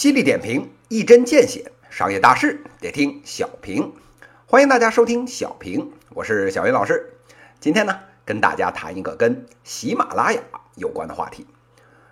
[0.00, 3.92] 犀利点评，一针见血，商业大事得听小平。
[4.46, 7.18] 欢迎大家收听小平，我是小云老师。
[7.60, 10.40] 今天呢，跟大家谈一个跟喜马拉雅
[10.76, 11.46] 有关的话题。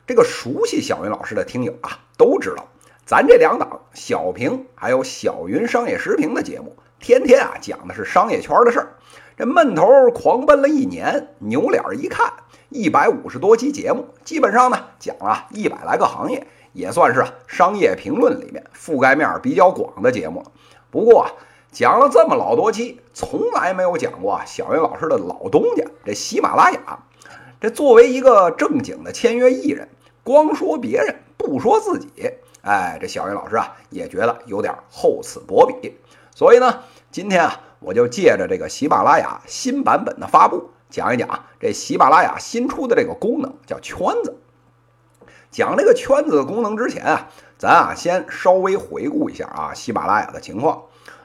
[0.07, 2.69] 这个熟悉小云老师的听友啊，都知道，
[3.07, 8.97] 咱这两档小平还有小云商业时评的节目，天天啊讲的是商业圈的事儿。
[9.35, 12.35] 这闷头狂奔了一年，扭脸一看，
[12.69, 16.47] 一百五十多期节目，基本上呢讲了一百来个行业。
[16.79, 20.53] 也算是，商业评论里面覆盖面比较广的节目了。
[20.93, 21.31] 不过啊，
[21.73, 26.81] 讲了这么老多期，从来没有讲过小云老师的老东家这喜马拉雅。
[27.61, 29.89] 这作为一个正经的签约艺人，
[30.23, 32.09] 光说别人不说自己，
[32.63, 35.99] 哎，这小云老师啊也觉得有点厚此薄彼。
[36.33, 44.33] 所以呢，今天啊，我就借着这个喜马拉雅新版本的发布，讲一讲这喜马拉雅新出的这个功能，叫圈子。
[45.51, 50.83] 讲这个圈子的功能之前啊，咱啊先稍微回顾一下啊喜马拉雅的情况。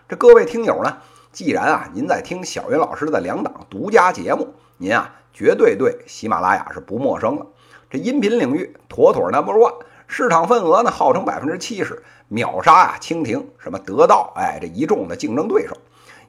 [0.08, 0.98] 这各位听友呢，
[1.32, 7.46] 既然啊您在听小云老师的两档独家节目，您啊绝对对喜马拉雅是不陌生了。
[7.90, 9.74] 这音频领域妥妥 number one，
[10.08, 15.76] 市场份额呢号称百分之七十，秒杀啊蜻蜓、什么得到，哎这一众的竞争对手。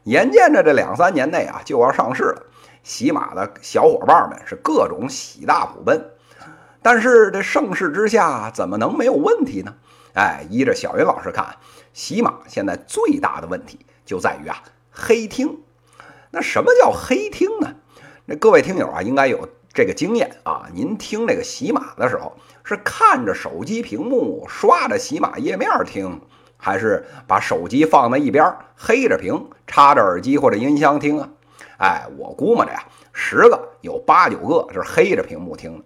[0.03, 2.43] 眼见着这两三年内啊就要上市了，
[2.83, 6.11] 喜马的小伙伴们是各种喜大普奔。
[6.85, 9.75] 但是这盛世之下怎么能没有问题呢？
[10.13, 11.57] 哎，依着小云老师看，
[11.95, 15.61] 喜马现在最大的问题就在于啊黑听。
[16.31, 17.75] 那什么叫黑听呢？
[18.27, 20.69] 那各位听友啊，应该有这个经验啊。
[20.75, 26.21] 您听这个喜马的时候，是看着手机屏幕刷着喜马页面听，
[26.59, 31.31] 还是把手机放在一边黑着屏，插着耳机或者音箱听啊？
[31.79, 35.85] 哎，我估摸着呀，十个有八九个是黑着屏幕听的。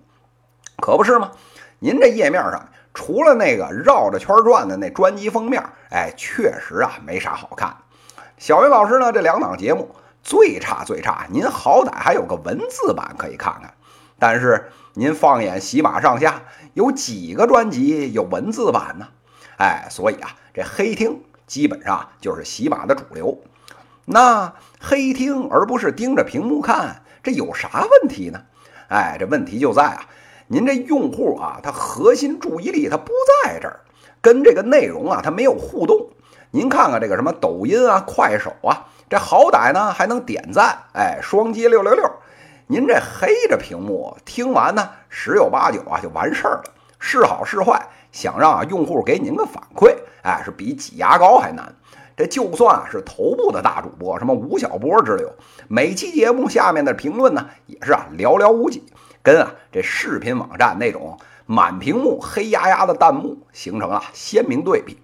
[0.80, 1.32] 可不是吗？
[1.80, 7.76] 您这页面上除了那个绕着圈转的那专辑封面，哎，确实啊没啥好看。
[8.36, 13.74] 小云老师呢，这两档节目最差最差，您好歹还有个文字版可以看看。
[14.18, 16.42] 但是您放眼喜马上下，
[16.74, 19.06] 有几个专辑有文字版呢？
[19.58, 23.40] 哎，所以啊，这黑听基本上就是喜马的主流。
[24.04, 28.40] 那黑听而不是盯着屏幕看，这有啥问题呢？
[28.88, 30.02] 哎，这问题就在啊。
[30.50, 33.12] 您这用户啊，他核心注意力他不
[33.44, 33.80] 在这儿，
[34.22, 36.08] 跟这个内容啊他没有互动。
[36.50, 42.10] 您看看这个什么抖音啊、快手啊，这好歹呢还能点赞，哎，双击六六六。
[42.66, 46.64] 您这黑着屏幕听完呢，十有八九啊就完事儿了。
[46.98, 51.74] 是好是坏，想让用户给您个反馈，哎，是比挤牙膏还难。
[52.16, 55.30] 这就算是头部的大主播，什么吴晓波之流，
[55.68, 58.82] 每期节目下面的评论呢，也是啊寥寥无几。
[59.28, 64.96] 跟啊这视频网站那种满屏幕黑压压的弹幕形成了鲜明对比。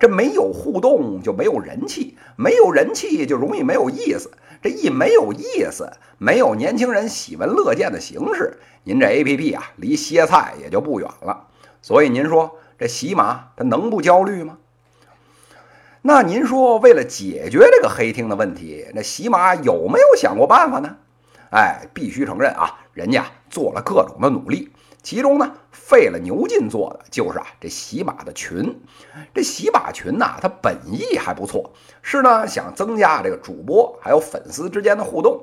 [0.00, 4.32] 这没有互动就没有人气，没有人气就容易没有意思。
[4.60, 5.88] 这一没有意思，
[6.18, 11.46] 没有年轻人喜闻乐见的形式，您这 A P P 啊离歇菜也就不远了。
[11.80, 14.58] 所以您说这喜马它能不焦虑吗？
[16.02, 20.96] 那您说为了解决这个黑听的问题，那喜马有没有想过办法呢？
[21.50, 24.70] 哎，必须承认啊，人家做了各种的努力，
[25.02, 28.78] 其中呢费了牛劲做的就是啊这喜马的群。
[29.34, 31.72] 这喜马群呐，它本意还不错，
[32.02, 35.40] 是呢想增加这个主播还有粉丝之间的互动。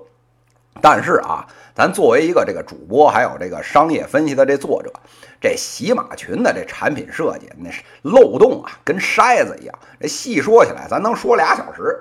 [0.82, 4.92] 但是啊，咱作为一个这个主播还有这个商业分析的这作者，
[5.42, 9.74] 这喜马群的这产品设计那是漏洞啊，跟筛子一样。
[10.00, 11.98] 这细说起来，咱能说俩小时。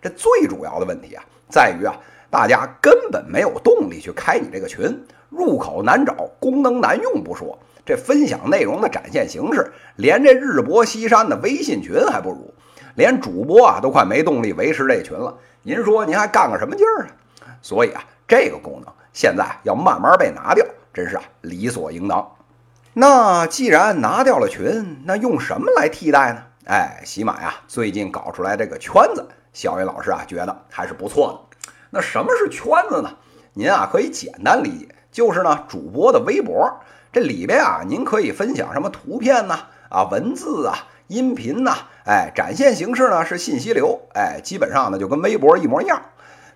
[0.00, 1.96] 这最主要的问题啊，在于啊。
[2.30, 12.54] 大家根本没有动力去开你这个群，入口难找，功能难用不说，这分享内容的展现形式，连这日薄西山的微信群还不如，
[12.94, 15.36] 连主播啊都快没动力维持这群了。
[15.62, 17.02] 您说您还干个什么劲儿
[17.44, 17.50] 啊？
[17.60, 22.26] 所以啊，这个功能现在要慢慢被拿掉，真是啊理所应当。
[22.92, 26.42] 那既然拿掉了群，那用什么来替代呢？
[26.66, 31.49] 哎，喜马呀，最近搞出来这个圈子，小云老师啊觉得还是不错的。
[31.90, 33.10] 那什么是圈子呢？
[33.52, 36.80] 您啊可以简单理解，就是呢主播的微博，
[37.12, 39.58] 这里边啊您可以分享什么图片呢？
[39.88, 46.00] 啊文字啊音频呐，哎展现形式呢是信息流，哎基本上呢就跟微博一模一样。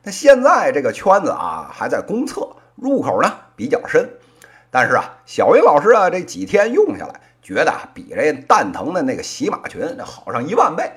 [0.05, 4.09] 那现在这个圈子啊还在公测，入口呢比较深，
[4.71, 10.93] 但是啊小云老师啊这几天用下来，觉得啊比这蛋疼的那个喜马群好上一万倍。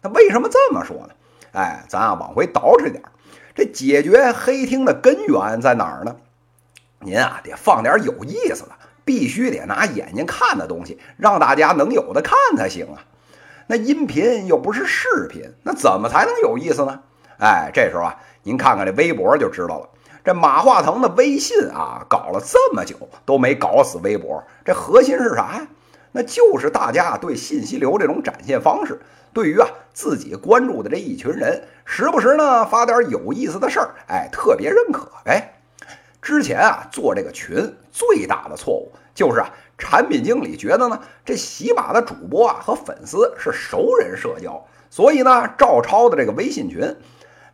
[0.00, 1.10] 那为什么这么说呢？
[1.52, 3.02] 哎咱啊往回倒饬点。
[3.54, 6.16] 这解决黑听的根源在哪儿呢？
[7.00, 8.70] 您啊得放点有意思的，
[9.04, 13.04] 必须得拿眼睛看的东西，让大家能有的看才行啊。
[13.66, 17.00] 那音频又不是视频，那怎么才能有意思呢？
[17.38, 19.88] 哎，这时候啊，您看看这微博就知道了。
[20.24, 25.66] 这马化腾的微信啊，搞了这么久都没搞死微博，这核心是啥呀？
[26.12, 29.00] 那就是大家对信息流这种展现方式，
[29.32, 35.08] 对于啊自己关注的这一群人，时不时呢发点有意思的事儿，哎，特别认可。
[35.24, 35.54] 呗，
[36.20, 39.48] 之前啊做这个群最大的错误就是啊，
[39.78, 46.96] 产品经理觉得呢这喜马的主播啊和粉丝是熟人社交，所以呢照抄的这个微信群。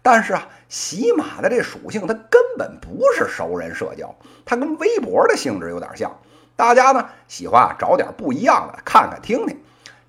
[0.02, 4.14] 但是啊，喜马的这属性它根本不是熟人社交，
[4.46, 6.18] 它跟微博的性质有点像。
[6.56, 9.60] 大家呢喜欢啊找点不一样的看看听听，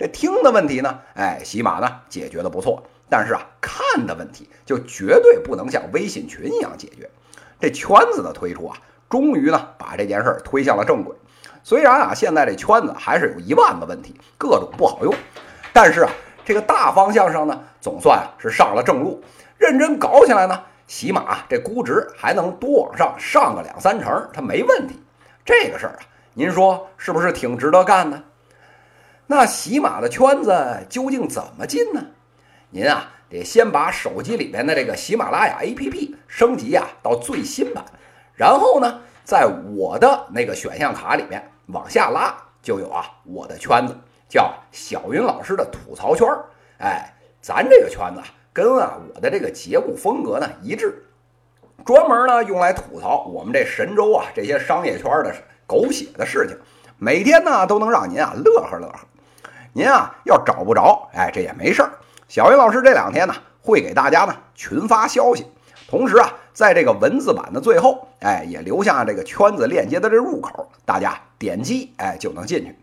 [0.01, 7.07] 这听的问题呢，哎，喜马呢解决的不错，但是啊看的问题就绝对不能像微信群一样解决。
[7.59, 8.75] 这圈子的推出啊，
[9.07, 11.15] 终于呢把这件事儿推向了正轨。
[11.62, 15.13] 虽然啊现在这圈子还是有一万个问题，各种不好用，
[15.71, 16.12] 但是啊
[16.44, 19.24] 这个大方向上呢总算是上了正路。
[19.59, 25.00] 认真搞起来呢，喜马这估值还能多往上上个两三成，它没问题。
[25.45, 26.00] 这个事儿啊。
[26.33, 28.24] 您说是不是挺值得干的？
[29.31, 30.54] 那喜马的圈子
[30.89, 32.06] 究竟怎么进呢？
[32.69, 37.81] 您啊得先把手机里面的这个喜马拉雅 APP 升级啊到最新版，
[38.36, 43.95] 然后呢，在我的那个选项卡里面往下拉，就有啊我的圈子，
[44.28, 46.44] 叫小云老师的吐槽圈儿。
[46.80, 51.06] 哎，咱这个圈子跟啊我的这个节目风格呢一致，
[51.86, 55.34] 专门呢用来吐槽我们这神州啊这些商业圈的。
[55.66, 56.57] 狗血的事情，
[56.98, 59.00] 每天呢都能让您啊乐呵乐呵。
[59.74, 61.92] 您啊要找不着，哎，这也没事儿。
[62.28, 65.46] 小云老师这两天呢会给大家呢群发消息，
[65.88, 72.76] 同时啊在这个文字版的最后，哎，也留下这个圈子链接的这入口，大家点击哎就能进去。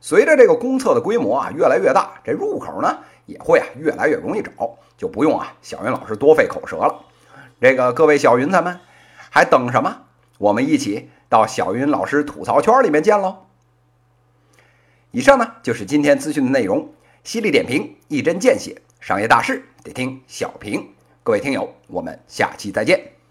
[0.00, 4.50] 随着这个公测的规模啊越来越大，这入口呢也会啊越来越容易找，
[4.96, 6.94] 就不用啊小云老师多费口舌了。
[7.60, 8.80] 这个各位小云彩们，
[9.30, 9.98] 还等什么？
[10.38, 11.10] 我们一起。
[11.28, 13.46] 到小云老师吐槽圈里面见喽！
[15.12, 16.90] 以上呢就是今天资讯的内容，
[17.22, 20.88] 犀利点评，一针见血，商业大事得听小平。
[21.22, 23.21] 各位听友，我们下期再见。